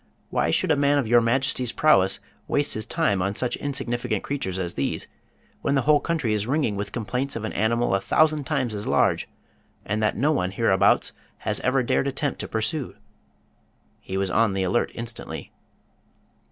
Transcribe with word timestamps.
"Why 0.31 0.49
should 0.49 0.71
a 0.71 0.75
man 0.75 0.97
of 0.97 1.07
Your 1.07 1.21
Majesty's 1.21 1.71
prowess 1.71 2.19
waste 2.47 2.73
his 2.73 2.87
time 2.87 3.21
on 3.21 3.35
such 3.35 3.55
insignificant 3.57 4.23
creatures 4.23 4.57
as 4.57 4.73
these, 4.73 5.07
when 5.61 5.75
the 5.75 5.83
whole 5.83 5.99
country 5.99 6.33
is 6.33 6.47
ringing 6.47 6.75
with 6.75 6.91
complaints 6.91 7.35
of 7.35 7.45
an 7.45 7.53
animal 7.53 7.93
a 7.93 8.01
thousand 8.01 8.45
times 8.45 8.73
as 8.73 8.87
large, 8.87 9.29
and 9.85 10.01
that 10.01 10.17
no 10.17 10.31
one 10.31 10.49
hereabouts 10.49 11.11
has 11.45 11.59
ever 11.59 11.83
dared 11.83 12.07
attempt 12.07 12.39
to 12.39 12.47
pursue?" 12.47 12.95
He 13.99 14.17
was 14.17 14.31
on 14.31 14.53
the 14.53 14.63
alert 14.63 14.91
instantly. 14.95 15.51